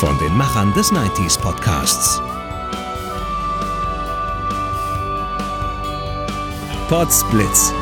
[0.00, 2.20] Von den Machern des 90s Podcasts.
[6.90, 7.72] Potsblitz.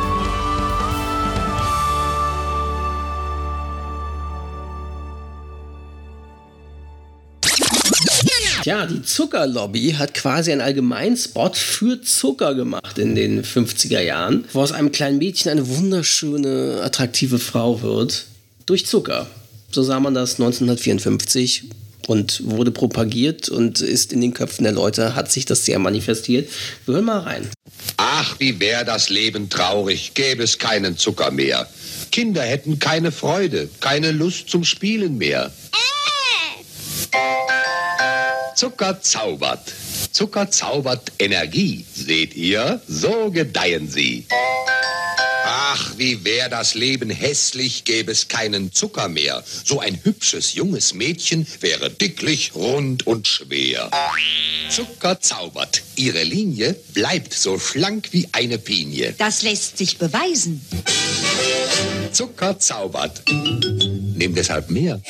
[8.62, 14.60] Ja, die Zuckerlobby hat quasi einen Allgemeinspot für Zucker gemacht in den 50er Jahren, wo
[14.60, 18.26] aus einem kleinen Mädchen eine wunderschöne, attraktive Frau wird.
[18.66, 19.26] Durch Zucker.
[19.72, 21.70] So sah man das 1954
[22.06, 26.48] und wurde propagiert und ist in den Köpfen der Leute, hat sich das sehr manifestiert.
[26.86, 27.48] Wir hören mal rein.
[27.96, 31.68] Ach, wie wär das Leben traurig, gäbe es keinen Zucker mehr.
[32.10, 35.52] Kinder hätten keine Freude, keine Lust zum Spielen mehr.
[38.54, 39.72] Zucker zaubert.
[40.12, 41.84] Zucker zaubert Energie.
[41.92, 42.80] Seht ihr?
[42.86, 44.26] So gedeihen sie.
[45.76, 49.42] Ach, wie wär das Leben hässlich, gäbe es keinen Zucker mehr.
[49.64, 53.90] So ein hübsches junges Mädchen wäre dicklich, rund und schwer.
[54.70, 55.82] Zucker zaubert.
[55.96, 59.16] Ihre Linie bleibt so schlank wie eine Pinie.
[59.18, 60.64] Das lässt sich beweisen.
[62.12, 63.22] Zucker zaubert.
[63.28, 65.02] Nimm deshalb mehr.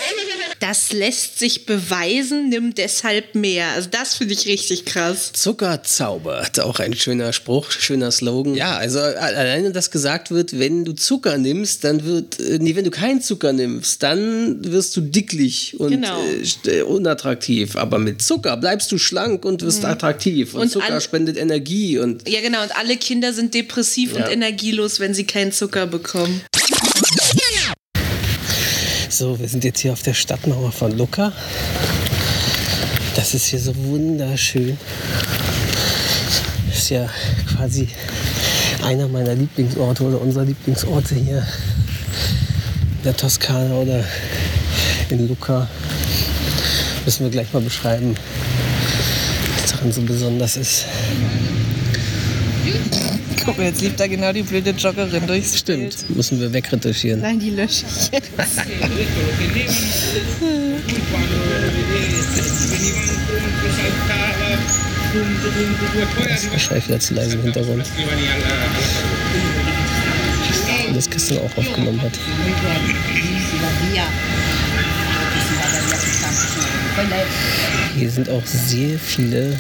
[0.61, 3.69] Das lässt sich beweisen, nimm deshalb mehr.
[3.75, 5.33] Also das finde ich richtig krass.
[5.33, 8.55] Zucker zaubert, auch ein schöner Spruch, schöner Slogan.
[8.55, 12.85] Ja, also alleine, dass gesagt wird, wenn du Zucker nimmst, dann wird, äh, nee, wenn
[12.85, 16.21] du keinen Zucker nimmst, dann wirst du dicklich und Genau.
[16.67, 17.77] äh, unattraktiv.
[17.77, 20.55] Aber mit Zucker bleibst du schlank und wirst attraktiv.
[20.55, 20.63] Und, Mhm.
[20.65, 22.63] Und Zucker spendet Energie und Ja, genau.
[22.63, 24.25] Und alle Kinder sind depressiv Ja.
[24.25, 26.41] und energielos, wenn sie keinen Zucker bekommen.
[29.17, 31.33] So, wir sind jetzt hier auf der Stadtmauer von Lucca.
[33.15, 34.77] Das ist hier so wunderschön.
[36.69, 37.09] Ist ja
[37.55, 37.87] quasi
[38.83, 41.47] einer meiner Lieblingsorte oder unserer Lieblingsorte hier
[42.97, 44.05] in der Toskana oder
[45.11, 45.69] in Lucca.
[47.05, 48.17] Müssen wir gleich mal beschreiben,
[49.63, 50.87] was daran so besonders ist.
[53.45, 57.21] Guck mal, jetzt lief da genau die blöde Joggerin durchs Stimmt, müssen wir wegretuschieren.
[57.21, 58.31] Nein, die lösche ich jetzt.
[58.37, 58.57] Das
[66.43, 67.85] ist wahrscheinlich wieder zu leise im Hintergrund.
[70.89, 72.13] Und das gestern auch aufgenommen hat.
[77.97, 79.57] Hier sind auch sehr viele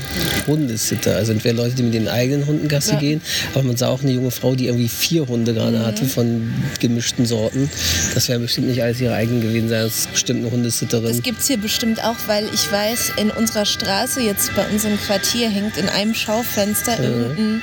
[0.46, 1.16] Hundesitter.
[1.16, 3.20] Also entweder Leute, die mit den eigenen Hunden Gassi gehen,
[3.54, 7.26] aber man sah auch eine junge Frau, die irgendwie vier Hunde gerade hatte von gemischten
[7.26, 7.70] Sorten.
[8.14, 9.82] Das werden bestimmt nicht alles ihre eigenen gewesen sein.
[9.82, 11.08] Das ist bestimmt eine Hundesitterin.
[11.08, 14.98] Das gibt es hier bestimmt auch, weil ich weiß, in unserer Straße, jetzt bei unserem
[14.98, 17.62] Quartier, hängt in einem Schaufenster irgendein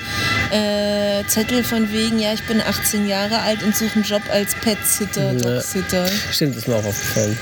[0.51, 4.55] äh, Zettel von wegen, ja, ich bin 18 Jahre alt und suche einen Job als
[4.55, 6.09] Pet-Sitter, Dog-Sitter.
[6.31, 7.37] Stimmt, ist mir auch aufgefallen.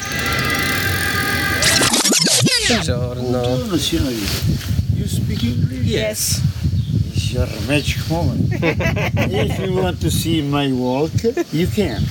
[2.70, 3.30] Buongiorno.
[3.42, 4.28] Buongiorno signorina.
[4.94, 5.88] You speak English?
[5.90, 6.40] Yes.
[7.12, 8.54] It's your magic moment.
[8.62, 11.12] if you want to see my work,
[11.52, 12.04] you can.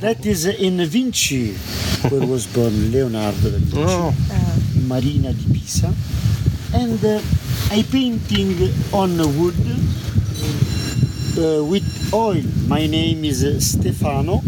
[0.00, 1.52] that is in Vinci,
[2.08, 5.92] where was born Leonardo da Vinci, Marina di Pisa.
[6.72, 7.20] And uh,
[7.70, 9.60] I painting on wood
[11.36, 12.42] uh, with oil.
[12.66, 14.40] My name is uh, Stefano,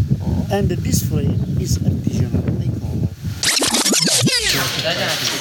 [0.51, 2.41] and this frame is artisanal.
[4.83, 5.40] I color.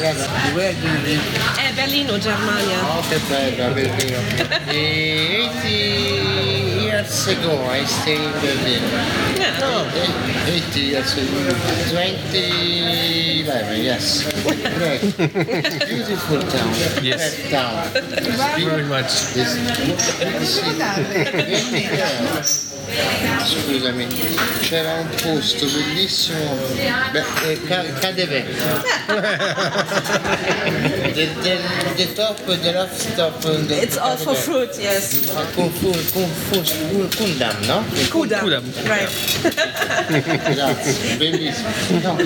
[0.00, 0.74] That's what
[1.76, 2.78] Berlino, Germania.
[2.82, 4.18] Oh, che bello, Berlino.
[4.66, 5.68] eh, 80
[6.80, 8.82] years ago I stayed in Berlin.
[9.60, 10.14] No, eight,
[10.70, 11.54] 80 years ago.
[11.90, 14.24] 2011, yes.
[14.76, 15.16] Great.
[15.86, 16.72] Beautiful town.
[17.02, 17.36] Yes.
[17.36, 17.74] Great town.
[17.92, 19.32] Thank you very much.
[19.34, 19.56] This,
[22.88, 24.06] Scusami,
[24.60, 26.56] c'era un posto bellissimo,
[27.10, 28.82] beh, eh, Ca- Cadevecchio.
[31.16, 31.54] the, the,
[31.96, 33.40] the top, the last top.
[33.40, 35.30] The It's all for fruit, yes.
[35.54, 36.56] Kung Fu, Kung Fu,
[37.16, 37.80] Kundam, no?
[38.12, 38.62] Kudam.
[38.86, 39.08] Right.
[41.18, 41.68] Bellissimo.
[42.02, 42.18] No,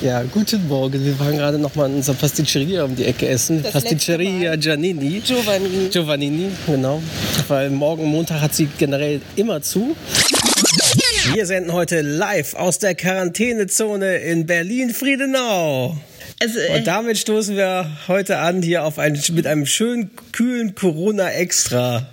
[0.06, 1.04] Ja, guten Morgen.
[1.04, 3.62] Wir waren gerade noch mal in unserer Pasticceria um die Ecke essen.
[3.62, 5.20] Das Pasticceria Giannini.
[5.20, 5.88] Giovanni.
[5.90, 7.02] Giovannini, genau.
[7.48, 9.96] Weil morgen Montag hat sie generell immer zu.
[11.32, 15.96] Wir senden heute live aus der Quarantänezone in Berlin-Friedenau.
[16.40, 20.74] Also, äh, Und damit stoßen wir heute an hier auf ein, mit einem schönen, kühlen
[20.74, 22.06] Corona-Extra.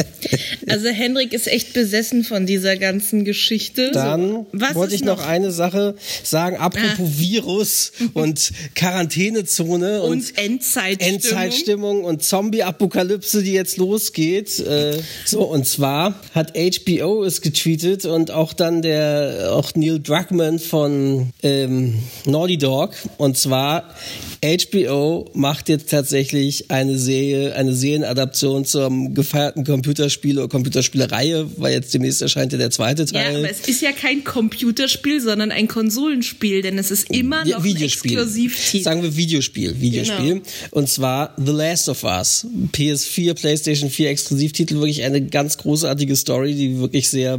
[0.68, 3.90] also Henrik ist echt besessen von dieser ganzen Geschichte.
[3.92, 11.14] Dann Was wollte ich noch eine Sache sagen, apropos Virus und Quarantänezone und, und Endzeitstimmung.
[11.14, 14.58] Endzeitstimmung und Zombie-Apokalypse, die jetzt losgeht.
[14.60, 20.58] Äh, so, und zwar hat HBO es getweetet und auch dann der, auch Neil Druckmann
[20.58, 22.94] von ähm, Naughty Dog.
[23.18, 23.94] Und zwar,
[24.42, 31.92] HBO macht jetzt tatsächlich eine Serie, eine Serienadaption zum gefeierten Computerspiel oder Computerspielereihe, weil jetzt
[31.94, 33.36] demnächst erscheint ja der zweite Ja, Teil.
[33.38, 37.64] aber es ist ja kein Computerspiel, sondern ein Konsolenspiel, denn es ist immer Ja, noch
[37.64, 38.82] ein Exklusivtitel.
[38.84, 39.80] Sagen wir Videospiel.
[39.80, 40.34] Videospiel.
[40.34, 40.42] Genau.
[40.70, 42.46] Und zwar The Last of Us.
[42.72, 44.74] PS4, PlayStation 4 Exklusivtitel.
[44.76, 47.38] Wirklich eine ganz großartige Story, die wirklich sehr,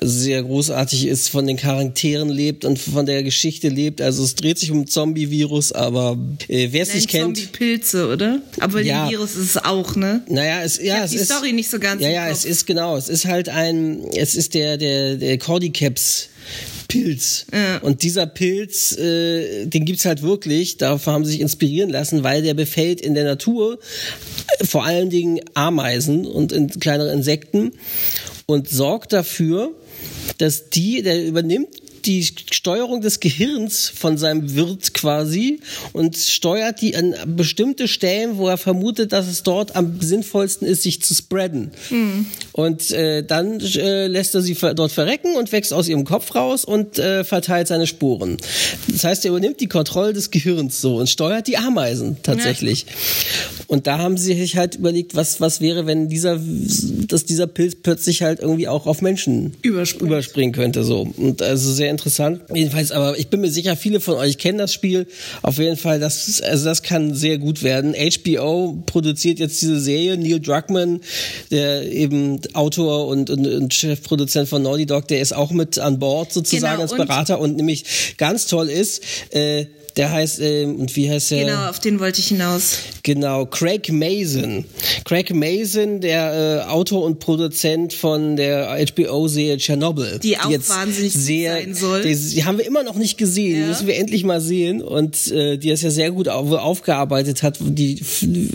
[0.00, 4.00] sehr großartig ist, von den Charakteren lebt und von der Geschichte lebt.
[4.00, 6.18] Also es dreht sich um Zombie-Virus, aber
[6.48, 7.36] äh, wer es nicht kennt.
[7.36, 8.40] Zombie-Pilze, oder?
[8.58, 9.08] Aber Ja.
[9.10, 10.22] Virus ist es auch, ne?
[10.28, 12.96] Naja, es, ja, es ist, Story nicht so ganz Ja, ja, es ist genau.
[12.96, 16.28] Es ist halt ein, es ist der, der, der Cordyceps.
[16.88, 17.46] Pilz.
[17.82, 20.76] Und dieser Pilz, äh, den gibt's halt wirklich.
[20.76, 23.78] Davon haben sie sich inspirieren lassen, weil der befällt in der Natur
[24.64, 27.72] vor allen Dingen Ameisen und in kleinere Insekten
[28.46, 29.70] und sorgt dafür,
[30.38, 35.60] dass die, der übernimmt die Steuerung des Gehirns von seinem Wirt quasi
[35.92, 40.82] und steuert die an bestimmte Stellen, wo er vermutet, dass es dort am sinnvollsten ist,
[40.82, 41.70] sich zu spreaden.
[42.52, 46.64] Und äh, dann äh, lässt er sie dort verrecken und wächst aus ihrem Kopf raus
[46.64, 48.36] und äh, verteilt seine Sporen.
[48.88, 52.86] Das heißt, er übernimmt die Kontrolle des Gehirns so und steuert die Ameisen tatsächlich.
[53.66, 56.40] Und da haben sie sich halt überlegt, was, was wäre, wenn dieser,
[57.06, 60.10] dass dieser Pilz plötzlich halt irgendwie auch auf Menschen Überspringt.
[60.10, 61.08] überspringen könnte, so.
[61.16, 62.42] Und also sehr interessant.
[62.54, 65.06] Jedenfalls, aber ich bin mir sicher, viele von euch kennen das Spiel.
[65.42, 67.94] Auf jeden Fall, das, also das kann sehr gut werden.
[67.94, 70.16] HBO produziert jetzt diese Serie.
[70.16, 71.00] Neil Druckmann,
[71.50, 75.98] der eben Autor und, und, und Chefproduzent von Naughty Dog, der ist auch mit an
[75.98, 79.66] Bord sozusagen Genau, als und- Berater und nämlich ganz toll ist, äh,
[79.96, 81.44] der heißt, ähm, und wie heißt der?
[81.44, 82.78] Genau, auf den wollte ich hinaus.
[83.02, 84.64] Genau, Craig Mason.
[85.04, 90.18] Craig Mason, der äh, Autor und Produzent von der HBO-Serie Chernobyl.
[90.22, 92.02] Die auch wahnsinnig gut sein soll.
[92.02, 93.66] Die, die haben wir immer noch nicht gesehen, die Ja.
[93.68, 94.82] müssen wir endlich mal sehen.
[94.82, 98.00] Und äh, die das ja sehr gut auf, aufgearbeitet hat, die,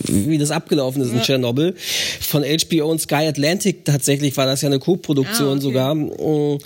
[0.07, 1.75] wie das abgelaufen ist in Chernobyl.
[2.21, 5.61] Von HBO und Sky Atlantic tatsächlich war das ja eine Co-Produktion Ah, okay.
[5.61, 5.95] sogar.
[5.95, 6.59] Mm,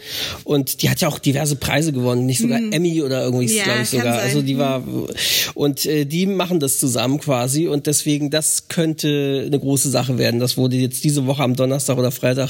[0.43, 3.45] Und die hat ja auch diverse Preise gewonnen, nicht sogar Emmy oder irgendwie.
[3.55, 4.15] Ja, glaube ich sogar.
[4.15, 4.23] sein.
[4.23, 4.83] Also die war
[5.55, 10.39] und äh, die machen das zusammen quasi und deswegen das könnte eine große Sache werden.
[10.39, 12.49] Das wurde jetzt diese Woche am Donnerstag oder Freitag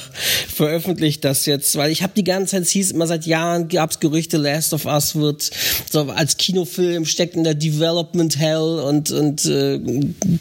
[0.53, 3.99] veröffentlicht, das jetzt, weil ich habe die ganze Zeit es hieß immer seit Jahren gab's
[3.99, 5.49] Gerüchte, Last of Us wird
[5.89, 9.79] so als Kinofilm steckt in der Development Hell und und äh,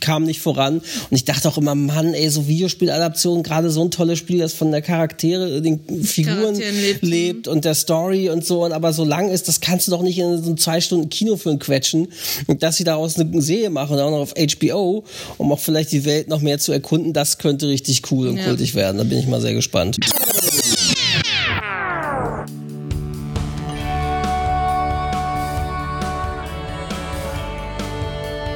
[0.00, 0.78] kam nicht voran
[1.10, 4.54] und ich dachte auch immer, Mann, ey, so Videospieladaptionen, gerade so ein tolles Spiel, das
[4.54, 7.02] von der Charaktere, den Figuren lebt.
[7.02, 10.02] lebt und der Story und so, und aber so lang ist, das kannst du doch
[10.02, 12.08] nicht in so einen zwei Stunden Kinofilm quetschen.
[12.46, 15.04] Und dass sie daraus eine Serie machen, auch noch auf HBO,
[15.38, 18.44] um auch vielleicht die Welt noch mehr zu erkunden, das könnte richtig cool und Ja.
[18.44, 18.98] kultig werden.
[18.98, 19.98] Da bin ich mal sehr gespannt.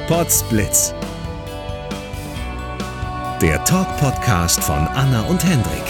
[0.07, 0.93] Potsblitz.
[3.41, 5.83] Der Talk-Podcast von Anna und Hendrik.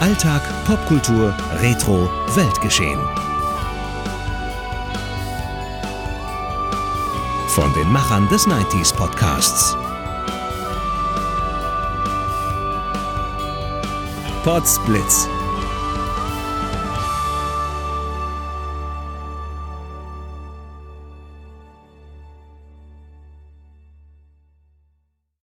[0.00, 2.98] Alltag, Popkultur, Retro, Weltgeschehen.
[7.54, 9.76] Von den Machern des 90s Podcasts.
[14.42, 15.28] Potsblitz.